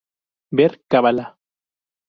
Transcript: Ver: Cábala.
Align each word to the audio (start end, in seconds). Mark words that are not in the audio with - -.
Ver: 0.57 0.73
Cábala. 0.91 1.25